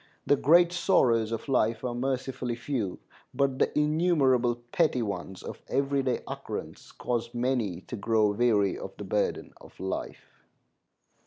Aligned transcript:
The 0.25 0.35
great 0.35 0.71
sorrows 0.73 1.31
of 1.31 1.47
life 1.47 1.83
are 1.83 1.93
mercifully 1.93 2.55
few, 2.55 2.97
but 3.35 3.59
the 3.59 3.77
innumerable 3.77 4.55
petty 4.71 5.03
ones 5.03 5.43
of 5.43 5.61
every 5.67 6.01
day 6.01 6.21
occurrence 6.27 6.91
cause 6.91 7.35
many 7.35 7.81
to 7.81 7.95
grow 7.95 8.31
weary 8.31 8.75
of 8.79 8.97
the 8.97 9.03
burden 9.03 9.53
of 9.61 9.79
life. 9.79 10.25